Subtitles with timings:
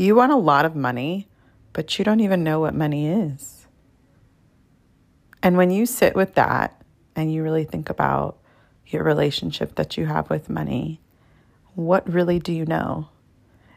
[0.00, 1.28] You want a lot of money,
[1.74, 3.66] but you don't even know what money is.
[5.42, 6.80] And when you sit with that
[7.14, 8.38] and you really think about
[8.86, 11.02] your relationship that you have with money,
[11.74, 13.10] what really do you know?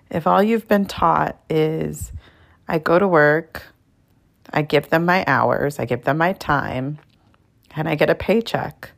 [0.10, 2.14] If all you've been taught is
[2.70, 3.64] I go to work,
[4.50, 7.00] I give them my hours, I give them my time,
[7.76, 8.92] and I get a paycheck,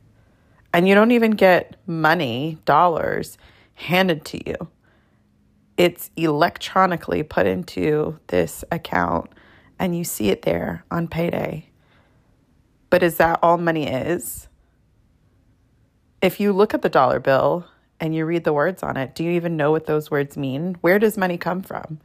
[0.72, 3.40] and you don't even get money, dollars,
[3.74, 4.70] handed to you.
[5.78, 9.30] It's electronically put into this account,
[9.78, 11.70] and you see it there on payday.
[12.90, 14.48] But is that all money is?
[16.22, 17.66] If you look at the dollar bill
[18.00, 20.78] and you read the words on it, do you even know what those words mean?
[20.80, 22.00] Where does money come from?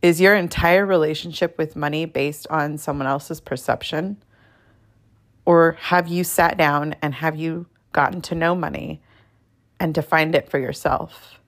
[0.00, 4.22] Is your entire relationship with money based on someone else's perception?
[5.44, 9.02] Or have you sat down and have you gotten to know money
[9.78, 11.38] and defined it for yourself?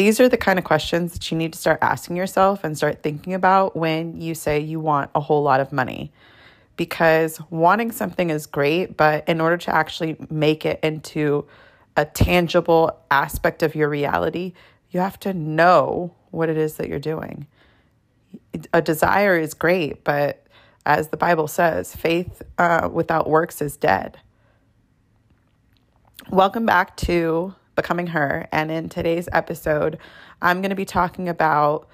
[0.00, 3.02] These are the kind of questions that you need to start asking yourself and start
[3.02, 6.10] thinking about when you say you want a whole lot of money.
[6.78, 11.46] Because wanting something is great, but in order to actually make it into
[11.98, 14.54] a tangible aspect of your reality,
[14.90, 17.46] you have to know what it is that you're doing
[18.72, 20.46] a desire is great, but
[20.86, 24.18] as the Bible says, faith uh, without works is dead.
[26.30, 28.46] Welcome back to Becoming Her.
[28.52, 29.98] And in today's episode,
[30.42, 31.88] I'm going to be talking about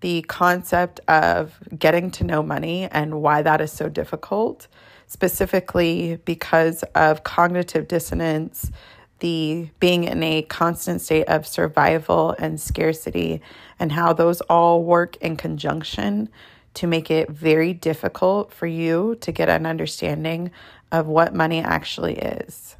[0.00, 4.68] the concept of getting to know money and why that is so difficult,
[5.08, 8.70] specifically because of cognitive dissonance
[9.18, 13.40] the being in a constant state of survival and scarcity,
[13.78, 16.28] and how those all work in conjunction
[16.74, 20.50] to make it very difficult for you to get an understanding
[20.90, 22.76] of what money actually is.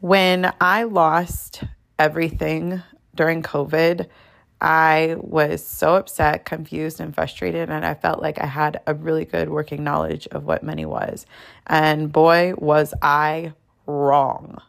[0.00, 1.64] When I lost
[1.98, 2.82] everything
[3.14, 4.06] during COVID,
[4.60, 9.24] I was so upset, confused, and frustrated, and I felt like I had a really
[9.24, 11.24] good working knowledge of what money was.
[11.66, 13.54] And boy, was I
[13.86, 14.60] wrong.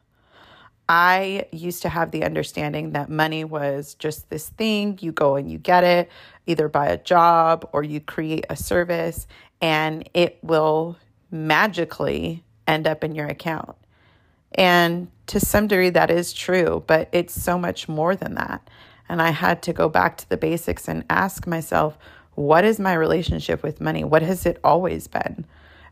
[0.88, 5.51] I used to have the understanding that money was just this thing, you go and
[5.51, 6.09] you get it,
[6.45, 9.27] either by a job or you create a service,
[9.59, 10.95] and it will
[11.29, 13.75] magically end up in your account.
[14.53, 18.67] And to some degree, that is true, but it's so much more than that.
[19.09, 21.97] And I had to go back to the basics and ask myself,
[22.35, 24.03] what is my relationship with money?
[24.03, 25.45] What has it always been?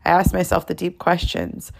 [0.04, 1.72] I asked myself the deep questions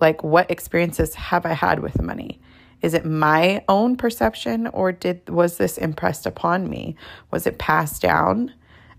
[0.00, 2.40] like, what experiences have I had with money?
[2.82, 6.96] Is it my own perception or did was this impressed upon me?
[7.30, 8.52] Was it passed down?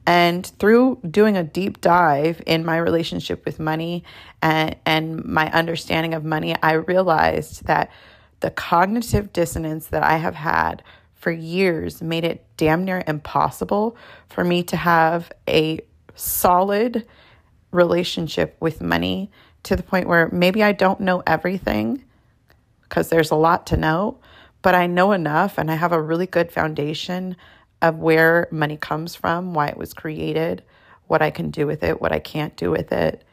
[0.07, 4.03] And through doing a deep dive in my relationship with money
[4.41, 7.89] and, and my understanding of money, I realized that
[8.41, 10.83] the cognitive dissonance that I have had
[11.15, 13.97] for years made it damn near impossible
[14.29, 15.79] for me to have a
[16.13, 17.07] solid
[17.71, 19.31] relationship with money
[19.63, 22.03] to the point where maybe I don't know everything,
[22.83, 24.19] because there's a lot to know,
[24.61, 27.35] but I know enough and I have a really good foundation
[27.81, 30.63] of where money comes from, why it was created,
[31.07, 33.23] what I can do with it, what I can't do with it,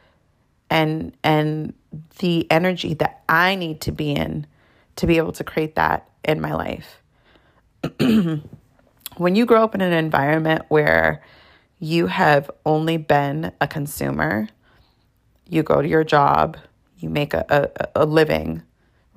[0.71, 1.75] and and
[2.19, 4.47] the energy that I need to be in
[4.97, 7.03] to be able to create that in my life.
[9.17, 11.23] when you grow up in an environment where
[11.79, 14.49] you have only been a consumer,
[15.49, 16.57] you go to your job,
[16.99, 18.63] you make a, a, a living,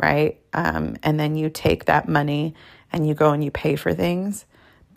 [0.01, 0.39] right?
[0.53, 2.55] Um, and then you take that money
[2.91, 4.45] and you go and you pay for things.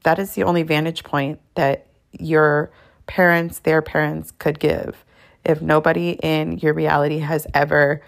[0.04, 2.70] That is the only vantage point that your
[3.06, 5.04] parents, their parents could give.
[5.44, 8.02] If nobody in your reality has ever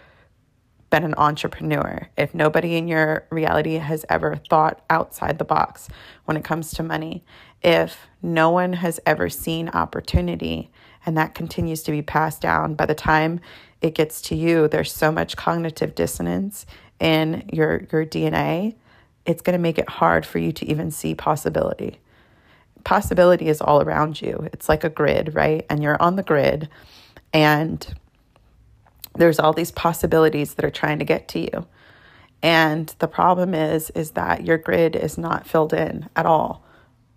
[0.91, 5.89] been an entrepreneur, if nobody in your reality has ever thought outside the box
[6.25, 7.25] when it comes to money,
[7.63, 10.71] if no one has ever seen opportunity
[11.07, 13.41] and that continues to be passed down by the time
[13.81, 16.67] it gets to you, there's so much cognitive dissonance
[16.99, 18.75] in your, your DNA,
[19.27, 22.01] it's going to make it hard for you to even see possibility.
[22.85, 24.49] Possibility is all around you.
[24.53, 25.67] It's like a grid, right?
[25.69, 26.69] And you're on the grid,
[27.33, 27.87] and
[29.15, 31.67] there's all these possibilities that are trying to get to you.
[32.43, 36.65] And the problem is is that your grid is not filled in at all.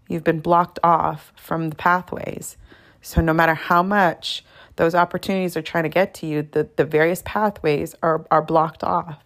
[0.09, 2.57] You've been blocked off from the pathways.
[3.01, 4.43] So no matter how much
[4.75, 8.83] those opportunities are trying to get to you, the, the various pathways are, are blocked
[8.83, 9.23] off.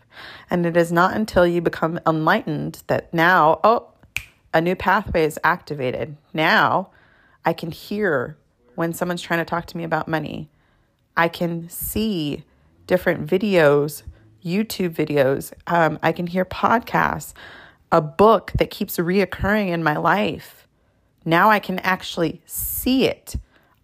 [0.50, 3.90] And it is not until you become enlightened that now, oh,
[4.54, 6.18] a new pathway is activated.
[6.34, 6.90] Now
[7.46, 8.38] I can hear
[8.76, 10.50] when someone's trying to talk to me about money.
[11.16, 12.44] I can see
[12.86, 14.04] different videos,
[14.44, 15.52] YouTube videos.
[15.68, 17.34] Um, I can hear podcasts.
[17.92, 20.68] a book that keeps reoccurring in my life.
[21.26, 23.36] Now I can actually see it.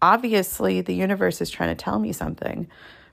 [0.01, 2.67] Obviously, the universe is trying to tell me something.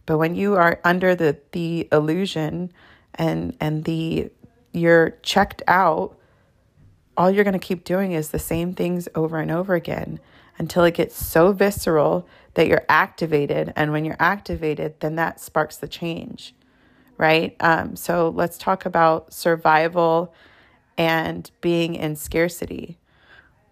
[0.07, 2.73] But when you are under the, the illusion
[3.21, 4.31] and and the
[4.73, 6.17] you're checked out,
[7.17, 10.19] all you're going to keep doing is the same things over and over again
[10.59, 13.73] until it gets so visceral that you're activated.
[13.77, 16.55] And when you're activated, then that sparks the change,
[17.19, 17.57] right?
[17.61, 20.33] Um, so let's talk about survival
[20.97, 22.99] and being in scarcity.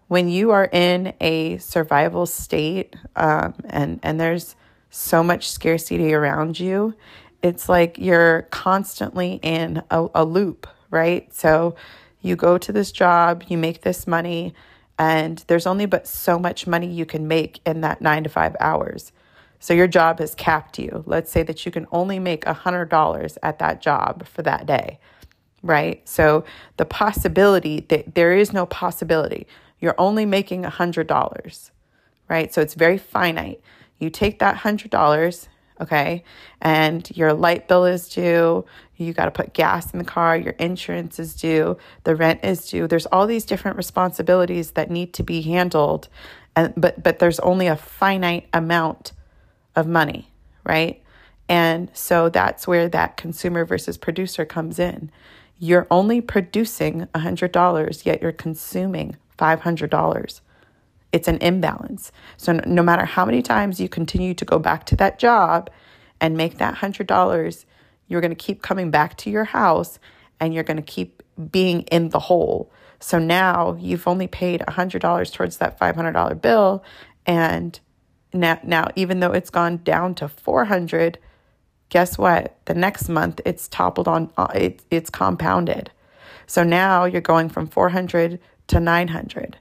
[0.07, 4.55] When you are in a survival state um, and, and there's
[4.89, 6.95] so much scarcity around you,
[7.41, 11.31] it's like you're constantly in a, a loop, right?
[11.33, 11.75] So
[12.21, 14.53] you go to this job, you make this money,
[14.97, 18.55] and there's only but so much money you can make in that nine to five
[18.59, 19.11] hours.
[19.59, 21.03] So your job has capped you.
[21.05, 24.99] Let's say that you can only make $100 at that job for that day,
[25.63, 26.07] right?
[26.07, 26.43] So
[26.77, 29.47] the possibility that there is no possibility.
[29.79, 31.71] You're only making $100,
[32.29, 32.53] right?
[32.53, 33.61] So it's very finite.
[33.97, 35.47] You take that $100
[35.79, 36.23] okay?
[36.61, 38.65] And your light bill is due,
[38.97, 42.67] you got to put gas in the car, your insurance is due, the rent is
[42.69, 42.87] due.
[42.87, 46.09] There's all these different responsibilities that need to be handled,
[46.55, 49.13] and but but there's only a finite amount
[49.75, 50.31] of money,
[50.65, 51.01] right?
[51.47, 55.11] And so that's where that consumer versus producer comes in.
[55.57, 60.41] You're only producing $100, yet you're consuming $500
[61.11, 62.11] it's an imbalance.
[62.37, 65.69] So no matter how many times you continue to go back to that job
[66.21, 67.65] and make that $100,
[68.07, 69.99] you're going to keep coming back to your house
[70.39, 72.71] and you're going to keep being in the hole.
[72.99, 76.83] So now you've only paid $100 towards that $500 bill
[77.25, 77.79] and
[78.31, 81.17] now now even though it's gone down to 400,
[81.89, 82.57] guess what?
[82.65, 85.91] The next month it's toppled on uh, it, it's compounded.
[86.45, 89.57] So now you're going from 400 to 900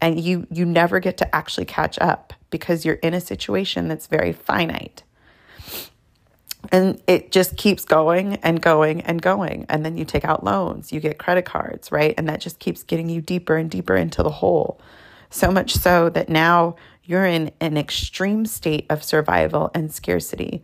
[0.00, 4.06] and you you never get to actually catch up because you're in a situation that's
[4.06, 5.02] very finite.
[6.72, 9.64] And it just keeps going and going and going.
[9.68, 12.14] And then you take out loans you get credit cards right?
[12.18, 14.80] And that just keeps getting you deeper and deeper into the hole.
[15.30, 20.62] So much so that now you're in an extreme state of survival and scarcity.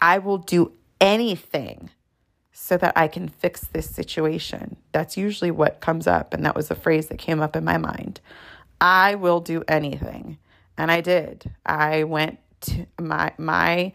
[0.00, 1.90] I will do anything
[2.58, 4.76] so that I can fix this situation.
[4.92, 6.32] That's usually what comes up.
[6.32, 8.18] And that was the phrase that came up in my mind.
[8.80, 10.38] I will do anything.
[10.78, 11.52] And I did.
[11.66, 13.92] I went to my, my,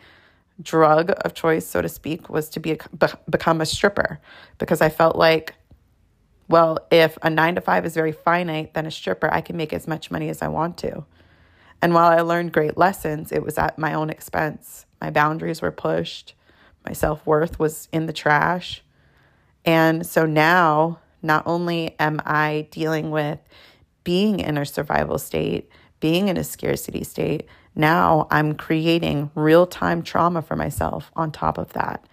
[0.62, 4.20] drug of choice, so to speak, was to be a, be, become a stripper
[4.60, 5.56] because I felt like,
[6.48, 9.74] well, if a nine to five is very finite, then a stripper, I can make
[9.74, 11.04] as much money as I want to.
[11.82, 14.86] And while I learned great lessons, it was at my own expense.
[15.02, 16.36] My boundaries were pushed.
[16.86, 18.84] My self worth was in the trash.
[19.66, 23.40] And so now, not only am I dealing with
[24.04, 25.70] being in a survival state,
[26.00, 31.58] being in a scarcity state, now I'm creating real time trauma for myself on top
[31.58, 32.04] of that.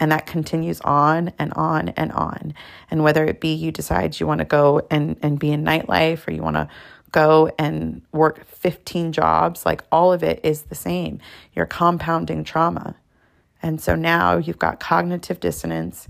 [0.00, 2.54] And that continues on and on and on.
[2.90, 6.26] And whether it be you decide you want to go and, and be in nightlife
[6.26, 6.68] or you want to
[7.12, 11.20] go and work 15 jobs, like all of it is the same.
[11.54, 12.96] You're compounding trauma.
[13.64, 16.06] And so now you've got cognitive dissonance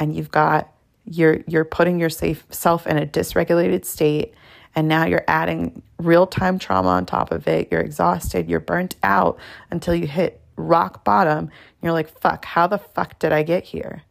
[0.00, 0.72] and you've got
[1.04, 4.32] you're you're putting yourself in a dysregulated state
[4.74, 7.68] and now you're adding real-time trauma on top of it.
[7.70, 9.38] You're exhausted, you're burnt out
[9.70, 11.50] until you hit rock bottom.
[11.82, 14.04] You're like, "Fuck, how the fuck did I get here?"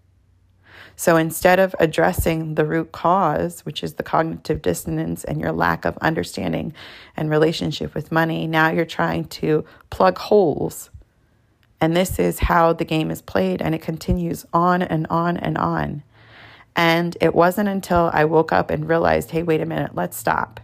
[0.95, 5.85] So instead of addressing the root cause, which is the cognitive dissonance and your lack
[5.85, 6.75] of understanding
[7.17, 10.91] and relationship with money, now you're trying to plug holes
[11.83, 15.57] and this is how the game is played, and it continues on and on and
[15.57, 16.01] on.
[16.77, 20.61] And it wasn't until I woke up and realized, hey, wait a minute, let's stop.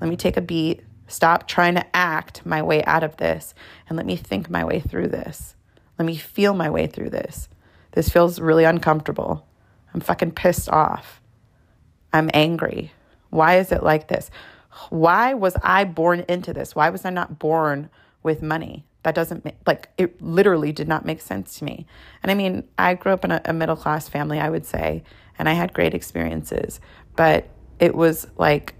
[0.00, 3.54] Let me take a beat, stop trying to act my way out of this,
[3.88, 5.56] and let me think my way through this.
[5.98, 7.48] Let me feel my way through this.
[7.90, 9.44] This feels really uncomfortable.
[9.94, 11.20] I'm fucking pissed off.
[12.12, 12.92] I'm angry.
[13.30, 14.30] Why is it like this?
[14.90, 16.76] Why was I born into this?
[16.76, 17.90] Why was I not born
[18.22, 18.84] with money?
[19.06, 21.86] That doesn't make, like, it literally did not make sense to me.
[22.24, 25.04] And I mean, I grew up in a, a middle class family, I would say,
[25.38, 26.80] and I had great experiences,
[27.14, 27.48] but
[27.78, 28.74] it was like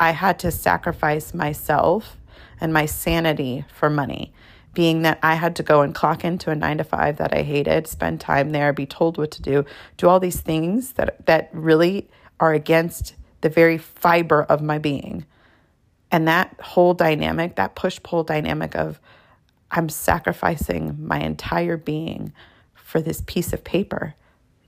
[0.00, 2.16] I had to sacrifice myself
[2.60, 4.32] and my sanity for money
[4.74, 7.42] being that I had to go and clock into a nine to five that I
[7.42, 9.64] hated, spend time there, be told what to do,
[9.96, 15.24] do all these things that that really are against the very fiber of my being.
[16.10, 19.00] And that whole dynamic, that push pull dynamic of
[19.70, 22.32] I'm sacrificing my entire being
[22.74, 24.14] for this piece of paper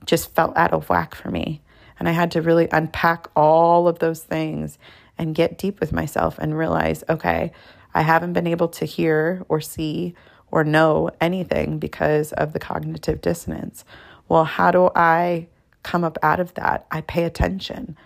[0.05, 1.61] just felt out of whack for me.
[1.99, 4.77] And I had to really unpack all of those things
[5.17, 7.51] and get deep with myself and realize okay,
[7.93, 10.15] I haven't been able to hear or see
[10.49, 13.85] or know anything because of the cognitive dissonance.
[14.27, 15.47] Well, how do I
[15.83, 16.87] come up out of that?
[16.91, 17.97] I pay attention.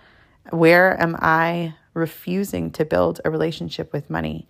[0.50, 4.46] Where am I refusing to build a relationship with money?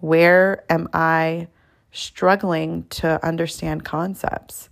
[0.00, 1.48] Where am I
[1.92, 4.68] struggling to understand concepts?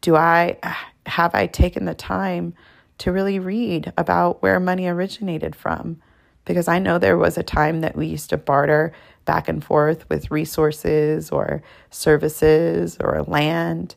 [0.00, 0.58] Do I
[1.06, 2.54] have I taken the time
[2.98, 6.00] to really read about where money originated from?
[6.44, 8.92] Because I know there was a time that we used to barter
[9.24, 13.94] back and forth with resources or services or land,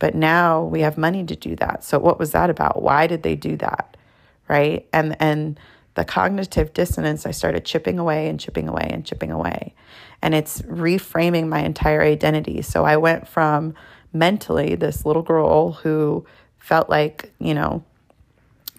[0.00, 1.84] but now we have money to do that.
[1.84, 2.82] So what was that about?
[2.82, 3.96] Why did they do that?
[4.48, 4.86] Right?
[4.92, 5.58] And and
[5.94, 9.74] the cognitive dissonance, I started chipping away and chipping away and chipping away.
[10.22, 12.62] And it's reframing my entire identity.
[12.62, 13.74] So I went from
[14.12, 16.26] mentally this little girl who
[16.58, 17.84] felt like, you know,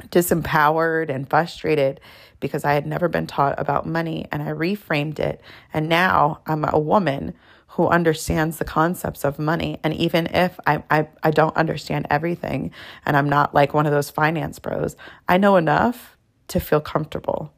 [0.09, 2.01] disempowered and frustrated
[2.39, 5.41] because I had never been taught about money and I reframed it.
[5.73, 7.33] And now I'm a woman
[7.69, 9.79] who understands the concepts of money.
[9.83, 12.71] And even if I, I, I don't understand everything
[13.05, 14.95] and I'm not like one of those finance bros,
[15.27, 16.14] I know enough
[16.47, 17.51] to feel comfortable.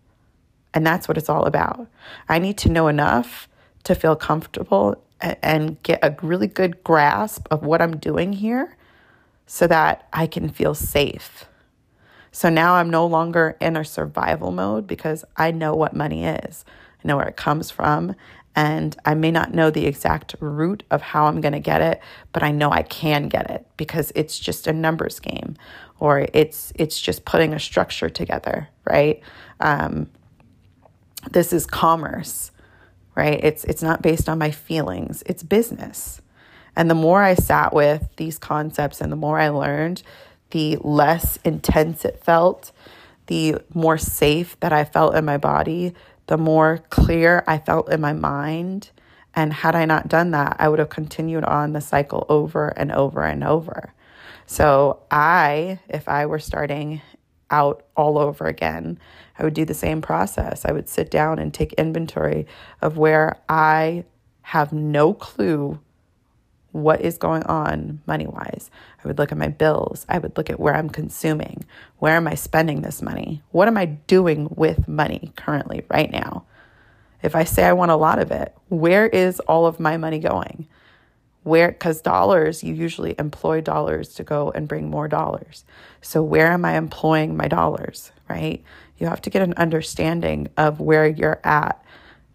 [0.73, 1.87] And that's what it's all about.
[2.29, 3.47] I need to know enough
[3.83, 8.77] to feel comfortable and get a really good grasp of what I'm doing here
[9.45, 11.45] so that I can feel safe.
[12.31, 16.65] So now I'm no longer in a survival mode because I know what money is.
[17.03, 18.15] I know where it comes from.
[18.57, 22.01] And I may not know the exact route of how I'm going to get it,
[22.33, 25.55] but I know I can get it because it's just a numbers game
[25.99, 29.21] or it's it's just putting a structure together, right?
[29.59, 30.09] Um,
[31.29, 32.49] this is commerce,
[33.13, 33.39] right?
[33.43, 35.21] It's it's not based on my feelings.
[35.27, 36.19] It's business.
[36.75, 40.01] And the more I sat with these concepts and the more I learned,
[40.49, 42.71] the less intense it felt,
[43.27, 45.93] the more safe that I felt in my body,
[46.27, 48.91] the more clear I felt in my mind.
[49.33, 52.91] And had I not done that, I would have continued on the cycle over and
[52.91, 53.93] over and over.
[54.45, 57.01] So, I, if I were starting
[57.49, 58.99] out all over again,
[59.37, 60.65] I would do the same process.
[60.65, 62.47] I would sit down and take inventory
[62.81, 64.05] of where I
[64.41, 65.79] have no clue
[66.83, 68.69] what is going on money wise.
[69.03, 70.05] I would look at my bills.
[70.09, 71.65] I would look at where I'm consuming.
[71.99, 73.41] Where am I spending this money?
[73.51, 76.45] What am I doing with money currently, right now?
[77.23, 80.19] If I say I want a lot of it, where is all of my money
[80.19, 80.67] going?
[81.47, 85.63] where because dollars you usually employ dollars to go and bring more dollars
[86.01, 88.61] so where am i employing my dollars right
[88.97, 91.81] you have to get an understanding of where you're at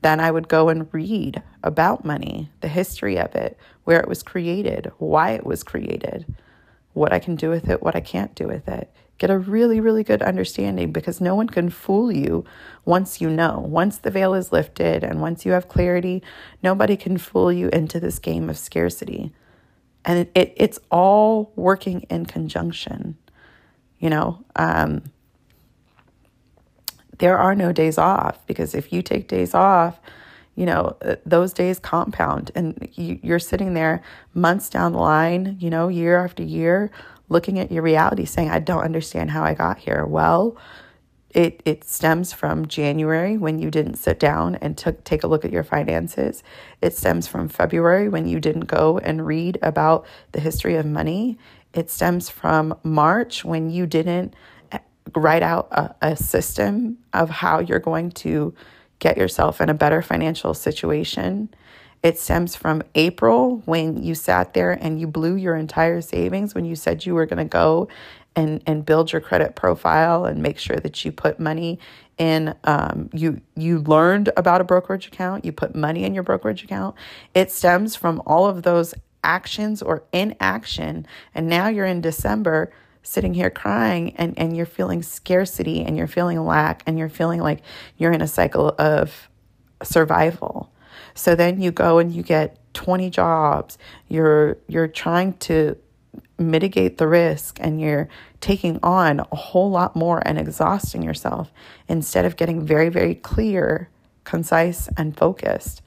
[0.02, 4.22] then i would go and read about money the history of it where it was
[4.22, 6.26] created why it was created
[6.92, 8.92] what i can do with it what i can't do with it
[9.22, 12.44] Get a really, really good understanding because no one can fool you
[12.84, 13.60] once you know.
[13.60, 16.24] Once the veil is lifted and once you have clarity,
[16.60, 19.32] nobody can fool you into this game of scarcity.
[20.04, 23.16] And it, it it's all working in conjunction.
[24.00, 25.04] You know, um,
[27.22, 30.00] there are no days off because if you take days off,
[30.56, 34.02] you know, uh, those days compound and you, you're sitting there
[34.34, 36.90] months down the line, you know, year after year,
[37.28, 40.04] looking at your reality saying, I don't understand how I got here.
[40.04, 40.56] Well,
[41.30, 45.44] it, it stems from January when you didn't sit down and took take a look
[45.44, 46.42] at your finances.
[46.80, 51.38] It stems from February when you didn't go and read about the history of money.
[51.72, 54.34] It stems from March when you didn't
[55.14, 58.54] write out a, a system of how you're going to
[58.98, 61.48] get yourself in a better financial situation.
[62.02, 66.64] It stems from April when you sat there and you blew your entire savings when
[66.64, 67.88] you said you were going to go
[68.34, 71.78] and and build your credit profile and make sure that you put money
[72.18, 76.64] in um, you you learned about a brokerage account you put money in your brokerage
[76.64, 76.94] account
[77.34, 78.94] it stems from all of those
[79.24, 85.02] actions or inaction and now you're in december sitting here crying and and you're feeling
[85.02, 87.60] scarcity and you're feeling lack and you're feeling like
[87.96, 89.28] you're in a cycle of
[89.82, 90.72] survival
[91.14, 93.78] so then you go and you get 20 jobs.
[94.08, 95.76] You're you're trying to
[96.38, 98.08] mitigate the risk and you're
[98.40, 101.52] taking on a whole lot more and exhausting yourself
[101.88, 103.88] instead of getting very very clear,
[104.24, 105.82] concise and focused.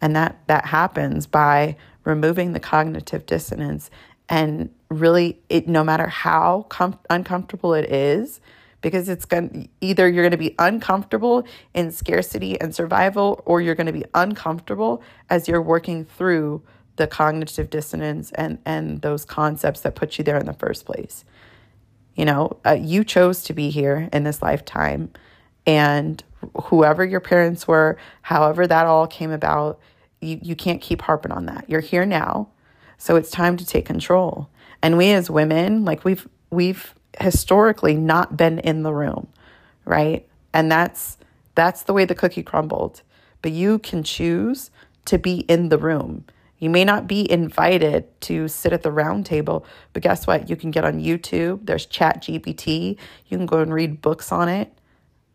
[0.00, 3.90] And that that happens by removing the cognitive dissonance
[4.28, 8.40] and really it no matter how com- uncomfortable it is,
[8.80, 11.44] because it's going either you're going to be uncomfortable
[11.74, 16.62] in scarcity and survival or you're going to be uncomfortable as you're working through
[16.96, 21.24] the cognitive dissonance and and those concepts that put you there in the first place.
[22.14, 25.10] You know, uh, you chose to be here in this lifetime.
[25.66, 26.22] And
[26.64, 29.78] whoever your parents were, however that all came about,
[30.20, 31.64] you, you can't keep harping on that.
[31.68, 32.48] You're here now.
[32.98, 34.50] So it's time to take control.
[34.82, 39.28] And we as women, like we've we've historically not been in the room,
[39.84, 40.26] right?
[40.52, 41.18] And that's
[41.54, 43.02] that's the way the cookie crumbled.
[43.42, 44.70] But you can choose
[45.06, 46.24] to be in the room.
[46.58, 50.50] You may not be invited to sit at the round table, but guess what?
[50.50, 51.64] You can get on YouTube.
[51.64, 52.98] There's Chat GPT.
[53.28, 54.70] You can go and read books on it,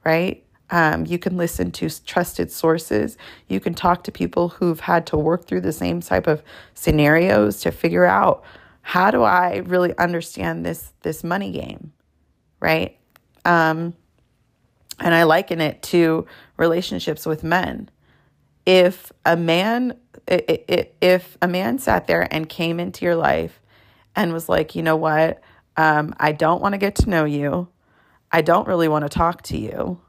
[0.03, 0.43] right?
[0.69, 3.17] Um, you can listen to trusted sources.
[3.47, 6.43] You can talk to people who've had to work through the same type of
[6.75, 8.43] scenarios to figure out
[8.87, 11.91] how do I really understand this this money game,
[12.59, 12.95] right?
[13.43, 13.95] Um,
[14.99, 17.89] and I liken it to relationships with men.
[18.63, 23.59] If a man if a man sat there and came into your life
[24.15, 25.41] and was like, you know what,
[25.77, 27.67] um, I don't want to get to know you.
[28.31, 29.99] I don't really want to talk to you.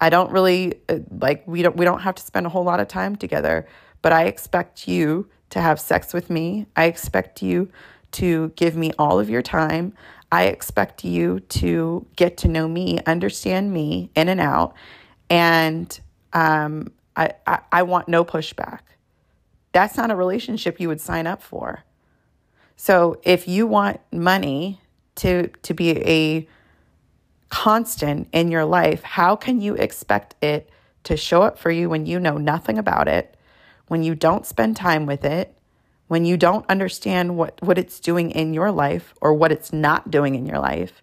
[0.00, 2.80] I don't really uh, like we don't we don't have to spend a whole lot
[2.80, 3.68] of time together,
[4.02, 6.66] but I expect you to have sex with me.
[6.74, 7.70] I expect you
[8.12, 9.94] to give me all of your time.
[10.30, 14.74] I expect you to get to know me, understand me in and out,
[15.28, 15.98] and
[16.32, 18.80] um, I, I, I want no pushback.
[19.72, 21.84] That's not a relationship you would sign up for.
[22.76, 24.80] So if you want money
[25.16, 26.48] to to be a
[27.48, 30.70] constant in your life, how can you expect it
[31.04, 33.36] to show up for you when you know nothing about it,
[33.88, 35.56] when you don't spend time with it,
[36.08, 40.10] when you don't understand what, what it's doing in your life or what it's not
[40.10, 41.02] doing in your life,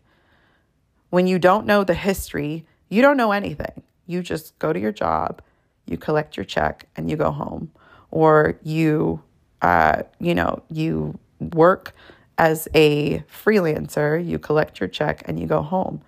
[1.10, 3.84] when you don't know the history, you don't know anything.
[4.06, 5.42] You just go to your job,
[5.86, 7.72] you collect your check, and you go home
[8.12, 9.22] or you,
[9.62, 11.94] uh, you know, you work
[12.38, 16.02] as a freelancer, you collect your check and you go home.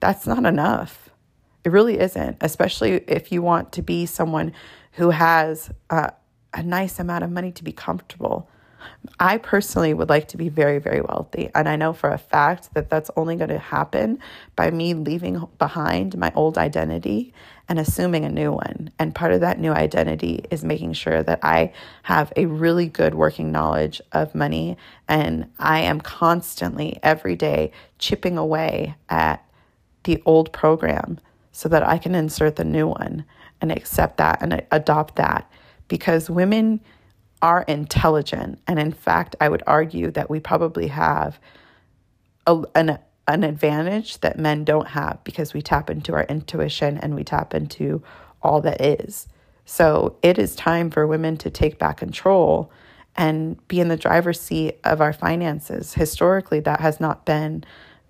[0.00, 1.08] That's not enough.
[1.64, 4.52] It really isn't, especially if you want to be someone
[4.92, 6.10] who has uh,
[6.54, 8.48] a nice amount of money to be comfortable.
[9.18, 11.50] I personally would like to be very, very wealthy.
[11.54, 14.18] And I know for a fact that that's only going to happen
[14.54, 17.32] by me leaving behind my old identity
[17.68, 18.90] and assuming a new one.
[18.98, 21.72] And part of that new identity is making sure that I
[22.04, 24.76] have a really good working knowledge of money.
[25.08, 29.44] And I am constantly, every day, chipping away at
[30.04, 31.18] the old program
[31.52, 33.24] so that I can insert the new one
[33.60, 35.50] and accept that and adopt that.
[35.88, 36.80] Because women
[37.42, 38.60] are intelligent.
[38.66, 41.38] And in fact, I would argue that we probably have
[42.46, 42.98] a, an
[43.28, 47.52] an advantage that men don't have because we tap into our intuition and we tap
[47.52, 48.02] into
[48.42, 49.28] all that is.
[49.66, 52.72] So it is time for women to take back control
[53.16, 55.92] and be in the driver's seat of our finances.
[55.92, 57.64] Historically, that has not been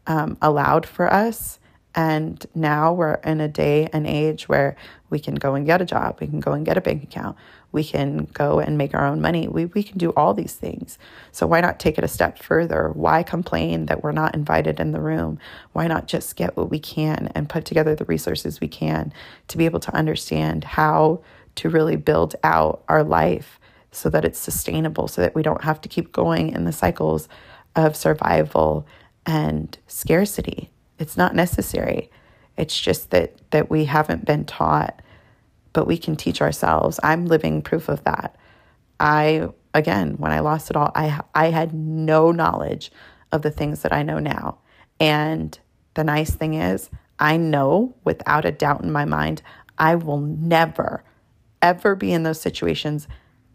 [0.07, 1.59] um, allowed for us.
[1.97, 4.77] And now we're in a day and age where
[5.11, 7.37] we can go and get a job, we can go and get a bank account,
[7.71, 9.47] we can go and make our own money.
[9.47, 10.99] We, we can do all these things.
[11.33, 12.91] So why not take it a step further?
[12.95, 15.39] Why complain that we're not invited in the room?
[15.73, 19.13] Why not just get what we can and put together the resources we can
[19.49, 21.23] to be able to understand how
[21.57, 25.81] to really build out our life so that it's sustainable, so that we don't have
[25.81, 27.29] to keep going in the cycles
[27.75, 28.87] of survival
[29.27, 30.71] and scarcity.
[30.99, 32.11] It's not necessary.
[32.57, 35.01] It's just that that we haven't been taught
[35.73, 37.01] but we can teach ourselves.
[37.03, 38.37] I'm living proof of that.
[39.01, 42.91] I again, when I lost it all, I I had no knowledge
[43.33, 44.59] of the things that I know now.
[44.99, 45.59] And
[45.95, 49.43] the nice thing is, I know without a doubt in my mind,
[49.79, 51.05] I will never
[51.61, 53.09] ever be in those situations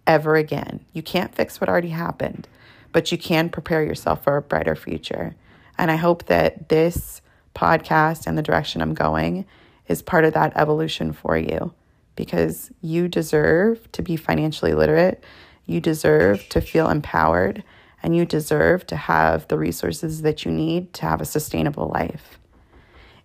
[0.05, 0.85] ever again.
[0.91, 2.47] You can't fix what already happened,
[2.91, 5.35] but you can prepare yourself for a brighter future.
[5.77, 7.21] And I hope that this
[7.55, 9.45] podcast and the direction I'm going
[9.87, 11.73] is part of that evolution for you
[12.15, 15.23] because you deserve to be financially literate.
[15.65, 17.63] You deserve to feel empowered
[18.01, 22.37] and you deserve to have the resources that you need to have a sustainable life.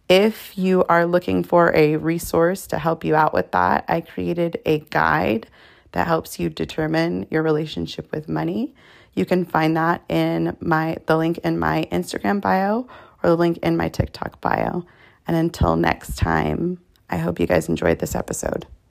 [0.08, 4.58] If you are looking for a resource to help you out with that, I created
[4.64, 5.48] a guide
[5.92, 8.74] that helps you determine your relationship with money.
[9.14, 12.86] You can find that in my the link in my Instagram bio
[13.22, 14.86] or the link in my TikTok bio.
[15.26, 16.78] And until next time,
[17.10, 18.66] I hope you guys enjoyed this episode.